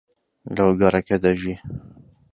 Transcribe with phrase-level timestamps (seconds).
[0.55, 1.55] لەو گەڕەکە دەژی.